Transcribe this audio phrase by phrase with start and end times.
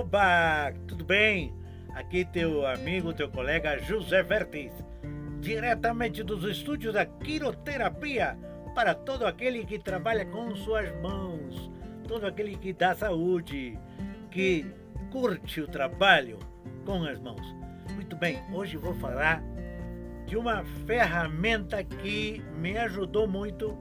[0.00, 1.52] Oba, tudo bem?
[1.94, 4.72] Aqui teu amigo, teu colega José Vertes,
[5.40, 8.38] diretamente dos estúdios da quiroterapia
[8.74, 11.70] para todo aquele que trabalha com suas mãos,
[12.08, 13.78] todo aquele que dá saúde,
[14.30, 14.64] que
[15.10, 16.38] curte o trabalho
[16.86, 17.54] com as mãos.
[17.92, 19.42] Muito bem, hoje vou falar
[20.24, 23.76] de uma ferramenta que me ajudou muito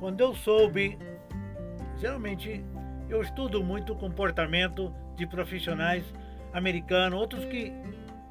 [0.00, 0.98] quando eu soube.
[1.96, 2.64] Geralmente
[3.14, 6.04] eu estudo muito o comportamento de profissionais
[6.52, 7.72] americanos, outros que,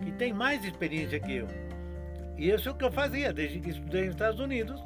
[0.04, 1.48] que têm mais experiência que eu.
[2.38, 4.82] E isso é o que eu fazia desde que estudei nos Estados Unidos.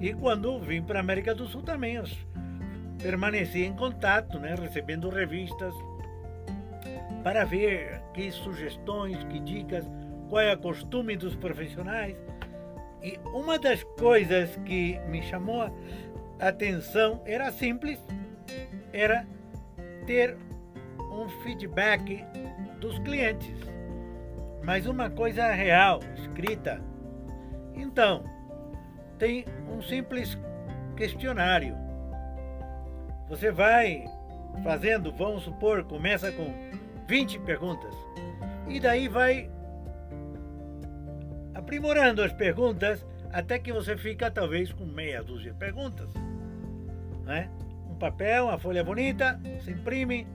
[0.00, 2.04] E quando vim para a América do Sul também, eu
[3.02, 5.74] permaneci em contato, né, recebendo revistas
[7.22, 9.84] para ver que sugestões, que dicas,
[10.28, 12.16] qual é o costume dos profissionais.
[13.02, 15.62] E uma das coisas que me chamou
[16.38, 17.98] a atenção era simples,
[18.92, 19.26] era
[20.06, 20.36] ter
[21.12, 22.24] um feedback
[22.80, 23.54] dos clientes,
[24.64, 26.80] mas uma coisa real, escrita.
[27.74, 28.24] Então,
[29.18, 30.36] tem um simples
[30.96, 31.76] questionário.
[33.28, 34.04] Você vai
[34.62, 36.52] fazendo, vamos supor, começa com
[37.06, 37.94] 20 perguntas
[38.68, 39.50] e daí vai
[41.54, 46.10] aprimorando as perguntas até que você fica talvez com meia dúzia de perguntas.
[47.24, 47.50] Né?
[48.02, 50.26] Papel, uma folha bonita, se imprime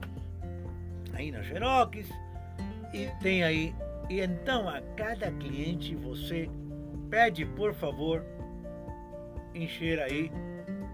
[1.12, 2.08] aí na Xerox
[2.94, 3.74] e tem aí.
[4.08, 6.48] E então a cada cliente você
[7.10, 8.24] pede por favor
[9.54, 10.32] encher aí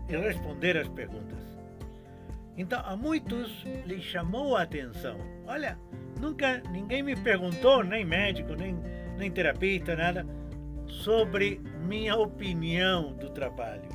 [0.09, 1.39] e responder as perguntas.
[2.57, 5.17] Então a muitos lhe chamou a atenção.
[5.47, 5.79] Olha,
[6.21, 8.77] nunca ninguém me perguntou, nem médico, nem,
[9.17, 10.27] nem terapeuta, nada,
[10.89, 13.89] sobre minha opinião do trabalho.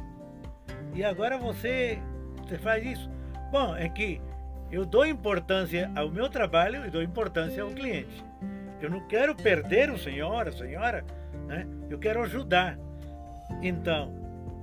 [0.95, 2.01] E agora você,
[2.49, 3.09] você faz isso?
[3.51, 4.21] Bom, é que
[4.71, 8.23] eu dou importância ao meu trabalho e dou importância ao cliente.
[8.81, 11.03] Eu não quero perder o senhor, a senhora,
[11.47, 11.67] né?
[11.89, 12.77] eu quero ajudar.
[13.61, 14.13] Então,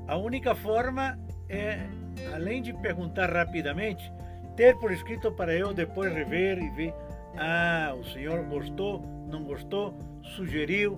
[0.07, 1.87] a única forma é,
[2.35, 4.13] além de perguntar rapidamente,
[4.57, 6.95] ter por escrito para eu depois rever e ver:
[7.37, 9.95] ah, o senhor gostou, não gostou,
[10.35, 10.97] sugeriu,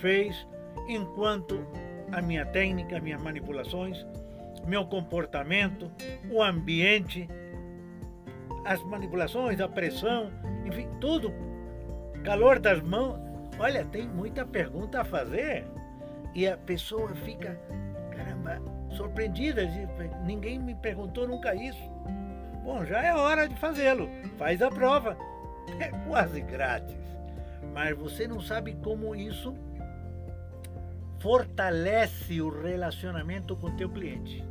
[0.00, 0.46] fez,
[0.88, 1.64] enquanto
[2.12, 4.04] a minha técnica, minhas manipulações,
[4.66, 5.90] meu comportamento,
[6.30, 7.28] o ambiente,
[8.64, 10.30] as manipulações, a pressão,
[10.64, 11.32] enfim, tudo,
[12.24, 13.18] calor das mãos.
[13.58, 15.66] Olha, tem muita pergunta a fazer
[16.34, 17.60] e a pessoa fica,
[18.16, 18.60] caramba,
[18.90, 19.62] surpreendida.
[20.24, 21.90] Ninguém me perguntou nunca isso.
[22.64, 24.08] Bom, já é hora de fazê-lo.
[24.38, 25.16] Faz a prova.
[25.78, 26.96] É quase grátis.
[27.72, 29.54] Mas você não sabe como isso
[31.20, 34.44] fortalece o relacionamento com teu cliente.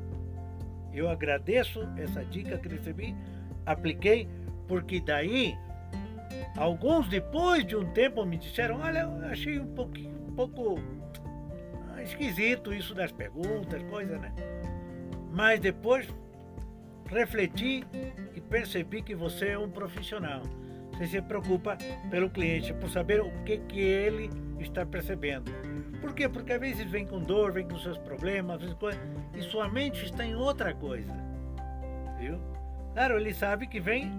[0.93, 3.15] Eu agradeço essa dica que recebi,
[3.65, 4.27] apliquei,
[4.67, 5.57] porque daí
[6.55, 10.79] alguns depois de um tempo me disseram, olha, eu achei um pouquinho, um pouco
[11.93, 14.31] ah, esquisito isso das perguntas, coisa, né?
[15.31, 16.07] Mas depois
[17.07, 17.83] refleti
[18.35, 20.41] e percebi que você é um profissional.
[20.93, 21.77] Você se preocupa
[22.11, 24.29] pelo cliente, por saber o que, que ele
[24.59, 25.51] está percebendo.
[26.01, 26.29] Por quê?
[26.29, 28.61] Porque às vezes vem com dor, vem com seus problemas,
[29.33, 31.13] e sua mente está em outra coisa.
[32.17, 32.39] Viu?
[32.93, 34.11] Claro, ele sabe que vem,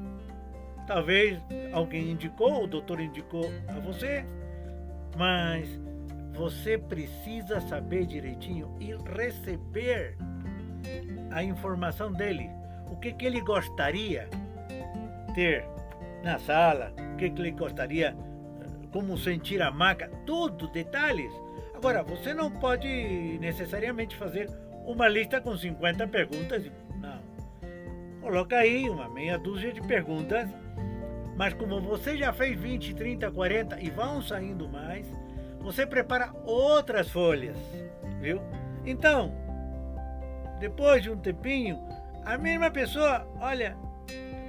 [0.86, 1.38] talvez
[1.72, 4.24] alguém indicou, o doutor indicou a você,
[5.16, 5.68] mas
[6.32, 10.16] você precisa saber direitinho e receber
[11.30, 12.48] a informação dele.
[12.90, 14.28] O que, que ele gostaria
[15.34, 15.64] ter
[16.22, 18.16] na sala, o que, que ele gostaria,
[18.92, 21.32] como sentir a maca, tudo, detalhes
[21.80, 24.50] Agora, você não pode necessariamente fazer
[24.84, 26.70] uma lista com 50 perguntas.
[27.00, 27.18] Não.
[28.20, 30.46] Coloca aí uma meia dúzia de perguntas,
[31.38, 35.06] mas como você já fez 20, 30, 40 e vão saindo mais,
[35.58, 37.56] você prepara outras folhas,
[38.20, 38.42] viu?
[38.84, 39.32] Então,
[40.58, 41.82] depois de um tempinho,
[42.26, 43.74] a mesma pessoa, olha,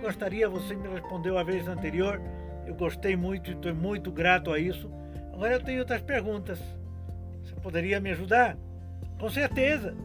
[0.01, 2.21] gostaria, você me respondeu a vez anterior,
[2.67, 4.91] eu gostei muito e estou muito grato a isso.
[5.31, 6.80] Agora eu tenho outras perguntas.
[7.61, 8.57] Poderia me ajudar?
[9.19, 9.95] Com certeza.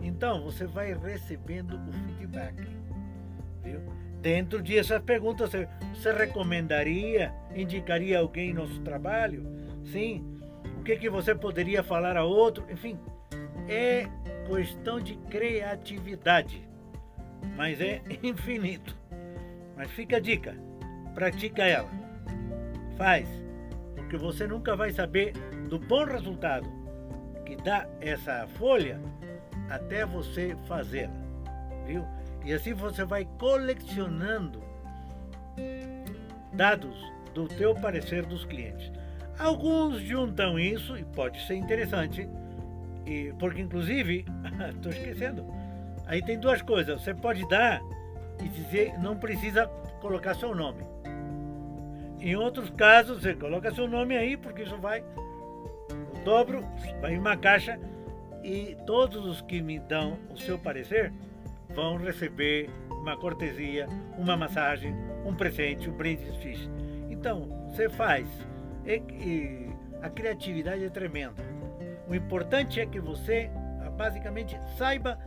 [0.00, 2.66] Então você vai recebendo o feedback.
[3.62, 3.80] Viu?
[4.20, 9.46] Dentro dessas perguntas, você, você recomendaria, indicaria alguém nosso trabalho?
[9.84, 10.24] Sim.
[10.78, 12.64] O que, que você poderia falar a outro?
[12.70, 12.98] Enfim,
[13.68, 14.06] é
[14.46, 16.68] questão de criatividade,
[17.56, 18.96] mas é infinito.
[19.76, 20.54] Mas fica a dica,
[21.14, 21.90] pratica ela.
[22.96, 23.28] Faz,
[23.94, 25.32] porque você nunca vai saber
[25.68, 26.83] do bom resultado
[27.54, 29.00] que dá essa folha
[29.70, 31.14] até você fazê-la,
[31.86, 32.04] viu?
[32.44, 34.62] E assim você vai colecionando
[36.52, 36.94] dados
[37.32, 38.92] do teu parecer dos clientes.
[39.38, 42.28] Alguns juntam isso e pode ser interessante,
[43.06, 44.24] e, porque inclusive,
[44.74, 45.44] estou esquecendo,
[46.06, 47.80] aí tem duas coisas, você pode dar
[48.42, 49.66] e dizer, não precisa
[50.00, 50.84] colocar seu nome.
[52.20, 55.04] Em outros casos, você coloca seu nome aí, porque isso vai,
[56.24, 56.66] dobro,
[57.00, 57.78] vai uma caixa
[58.42, 61.12] e todos os que me dão o seu parecer
[61.70, 63.86] vão receber uma cortesia,
[64.16, 64.94] uma massagem,
[65.24, 66.68] um presente, um brinde fixe.
[67.10, 68.26] Então, você faz.
[68.86, 69.70] E, e
[70.02, 71.42] a criatividade é tremenda.
[72.08, 73.50] O importante é que você,
[73.96, 75.18] basicamente, saiba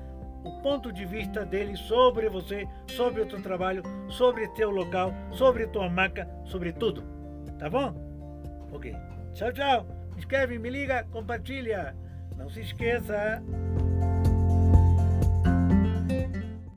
[0.43, 5.67] o ponto de vista dele sobre você, sobre o teu trabalho, sobre teu local, sobre
[5.67, 7.03] tua marca, sobre tudo.
[7.57, 7.93] Tá bom?
[8.71, 8.95] Ok.
[9.33, 9.96] Tchau, tchau.
[10.17, 11.95] Escreve, me liga, compartilha.
[12.35, 13.41] Não se esqueça.